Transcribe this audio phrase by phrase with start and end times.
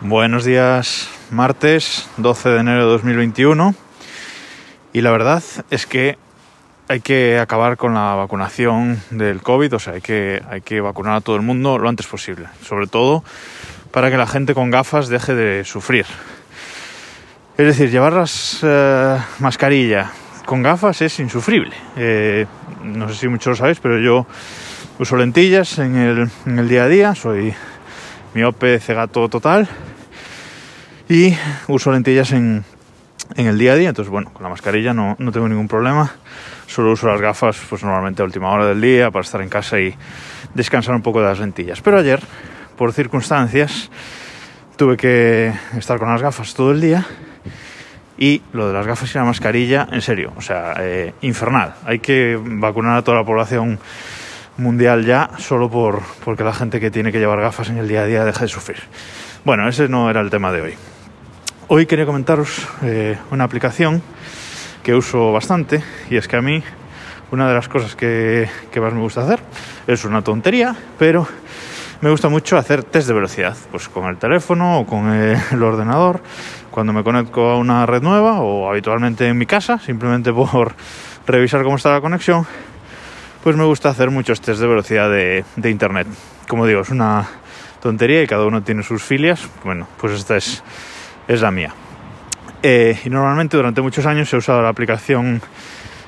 [0.00, 3.74] Buenos días, martes 12 de enero de 2021
[4.92, 6.16] y la verdad es que
[6.86, 11.16] hay que acabar con la vacunación del COVID, o sea, hay que, hay que vacunar
[11.16, 13.24] a todo el mundo lo antes posible, sobre todo
[13.90, 16.06] para que la gente con gafas deje de sufrir.
[17.56, 20.12] Es decir, llevar las eh, mascarilla
[20.46, 21.74] con gafas es insufrible.
[21.96, 22.46] Eh,
[22.84, 24.28] no sé si muchos lo sabéis, pero yo
[25.00, 27.52] uso lentillas en el, en el día a día, soy
[28.32, 29.68] miope cegato total
[31.08, 31.34] y
[31.68, 32.64] uso lentillas en,
[33.34, 36.12] en, el día a día, entonces bueno, con la mascarilla no, no, tengo ningún problema,
[36.66, 39.80] solo uso las gafas pues normalmente a última hora del día para estar en casa
[39.80, 39.94] y
[40.54, 42.20] descansar un poco de las lentillas, pero ayer
[42.76, 43.90] por circunstancias
[44.76, 47.04] tuve que estar con las gafas todo el día
[48.18, 51.74] y lo de las gafas y la mascarilla, en serio, o sea, eh, infernal.
[51.84, 53.78] Hay que vacunar a toda la población
[54.56, 58.02] mundial ya solo por porque la gente que tiene que llevar gafas en el día
[58.02, 58.78] a día deja de sufrir.
[59.44, 60.74] Bueno, ese no era el tema de hoy.
[61.70, 64.00] Hoy quería comentaros eh, una aplicación
[64.82, 66.62] que uso bastante y es que a mí
[67.30, 68.48] una de las cosas que,
[68.80, 69.40] más me gusta hacer
[69.86, 71.28] es una tontería, pero
[72.00, 76.22] me gusta mucho hacer test de velocidad, pues con el teléfono o con el ordenador,
[76.70, 80.74] cuando me conecto a una red nueva o habitualmente en mi casa, simplemente por
[81.26, 82.46] revisar cómo está la conexión,
[83.44, 86.06] pues me gusta hacer muchos test de velocidad de, de internet.
[86.48, 87.28] Como digo, es una
[87.82, 90.62] tontería y cada uno tiene sus filias, bueno, pues esta es,
[91.28, 91.72] es la mía.
[92.62, 95.40] Eh, y normalmente durante muchos años he usado la aplicación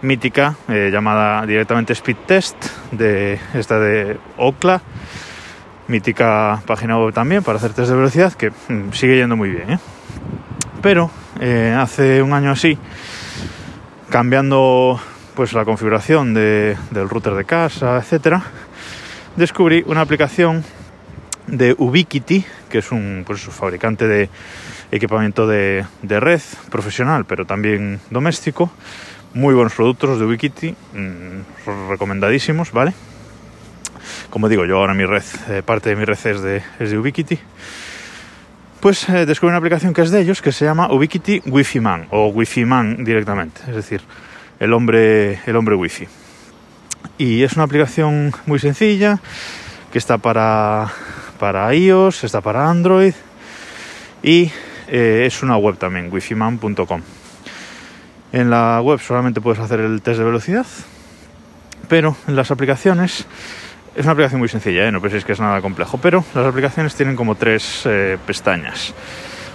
[0.00, 2.56] mítica eh, llamada directamente Speed Test,
[2.90, 4.82] de esta de Ocla,
[5.86, 9.72] mítica página web también para hacer test de velocidad, que mm, sigue yendo muy bien.
[9.72, 9.78] ¿eh?
[10.80, 11.10] Pero
[11.78, 12.76] hace un año así,
[14.10, 15.00] cambiando
[15.34, 18.42] pues la configuración de, del router de casa, etcétera,
[19.36, 20.64] descubrí una aplicación
[21.46, 24.28] de Ubiquiti, que es un pues, fabricante de
[24.90, 26.40] equipamiento de, red
[26.70, 28.70] profesional, pero también doméstico.
[29.34, 32.92] Muy buenos productos de Ubiquiti, mmm, recomendadísimos, ¿vale?
[34.28, 36.98] Como digo, yo ahora mi red, eh, parte de mi red es de, es de
[36.98, 37.38] Ubiquiti.
[38.80, 42.08] Pues eh, descubrí una aplicación que es de ellos, que se llama Ubiquiti Wi-Fi Man,
[42.10, 44.02] o Wi-Fi Man directamente, es decir,
[44.58, 46.08] el hombre, el hombre Wi-Fi.
[47.16, 49.20] Y es una aplicación muy sencilla,
[49.92, 50.90] que está para,
[51.42, 53.14] para iOS, está para Android
[54.22, 54.48] y
[54.86, 57.02] eh, es una web también, wifiman.com.
[58.32, 60.66] En la web solamente puedes hacer el test de velocidad,
[61.88, 63.26] pero en las aplicaciones
[63.96, 64.92] es una aplicación muy sencilla, ¿eh?
[64.92, 68.94] no penséis que es nada complejo, pero las aplicaciones tienen como tres eh, pestañas.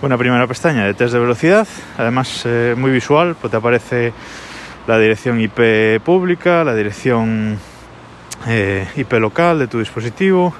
[0.00, 1.68] Una primera pestaña de test de velocidad,
[1.98, 2.46] además
[2.78, 4.14] muy visual, pues te aparece
[4.86, 7.58] la dirección IP pública, la dirección
[8.96, 10.54] IP local de tu dispositivo.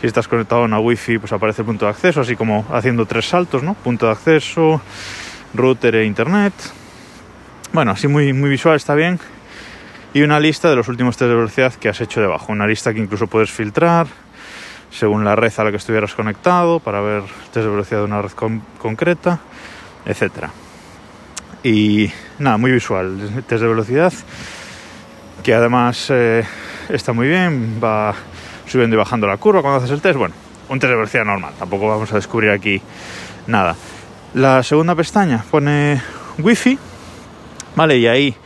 [0.00, 3.04] Si estás conectado a una Wi-Fi, pues aparece el punto de acceso, así como haciendo
[3.04, 3.74] tres saltos, ¿no?
[3.74, 4.80] Punto de acceso,
[5.52, 6.54] router e internet.
[7.72, 9.20] Bueno, así muy, muy visual, está bien.
[10.14, 12.50] Y una lista de los últimos test de velocidad que has hecho debajo.
[12.50, 14.06] Una lista que incluso puedes filtrar
[14.90, 17.22] según la red a la que estuvieras conectado para ver
[17.52, 19.38] test de velocidad de una red con concreta,
[20.06, 20.50] etcétera.
[21.62, 24.12] Y nada, muy visual, test de velocidad,
[25.42, 26.42] que además eh,
[26.88, 28.14] está muy bien, va
[28.70, 30.16] subiendo y bajando la curva cuando haces el test.
[30.16, 30.34] Bueno,
[30.68, 32.80] un test de velocidad normal, tampoco vamos a descubrir aquí
[33.46, 33.74] nada.
[34.34, 36.00] La segunda pestaña pone
[36.38, 36.78] Wi-Fi,
[37.74, 37.98] ¿vale?
[37.98, 38.36] Y ahí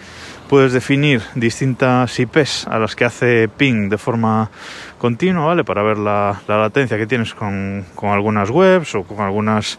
[0.49, 4.51] puedes definir distintas IPs a las que hace ping de forma
[4.99, 5.63] continua, ¿vale?
[5.65, 9.79] Para ver la, la latencia que tienes con, con, algunas webs o con algunas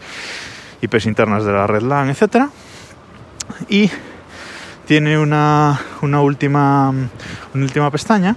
[0.81, 2.49] IPs internas de la red LAN, etcétera.
[3.67, 3.89] Y
[4.85, 8.35] tiene una, una, última, una última pestaña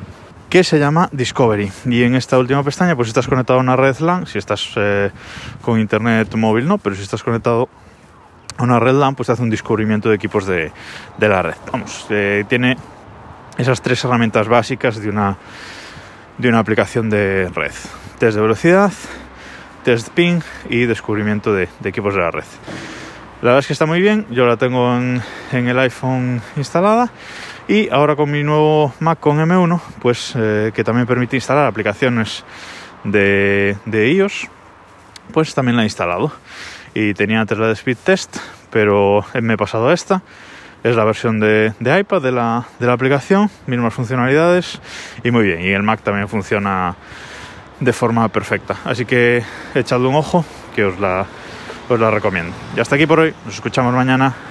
[0.48, 1.70] que se llama Discovery.
[1.86, 4.72] Y en esta última pestaña, pues si estás conectado a una red LAN, si estás
[4.76, 5.10] eh,
[5.62, 7.68] con internet móvil no, pero si estás conectado
[8.56, 10.72] a una red LAN, pues te hace un descubrimiento de equipos de,
[11.18, 11.54] de la red.
[11.70, 12.76] Vamos, eh, tiene
[13.58, 15.36] esas tres herramientas básicas de una,
[16.38, 17.72] de una aplicación de red.
[18.18, 18.92] Test de velocidad,
[19.84, 22.44] test ping y descubrimiento de, de equipos de la red.
[23.40, 27.10] La verdad es que está muy bien, yo la tengo en, en, el iPhone instalada
[27.68, 32.42] y ahora con mi nuevo Mac con M1, pues eh, que también permite instalar aplicaciones
[33.04, 34.48] de, de, iOS,
[35.32, 36.32] pues también la he instalado.
[36.94, 38.38] Y tenía antes la de Speed Test,
[38.70, 40.22] pero me he pasado a esta.
[40.82, 44.80] Es la versión de, de iPad de la, de la aplicación, mismas funcionalidades
[45.22, 45.60] y muy bien.
[45.60, 46.96] Y el Mac también funciona
[47.80, 48.76] de forma perfecta.
[48.84, 49.42] Así que
[49.74, 50.42] echadle un ojo,
[50.74, 51.26] que os la,
[51.88, 52.54] os la recomiendo.
[52.74, 54.47] Y hasta aquí por hoy, nos escuchamos mañana.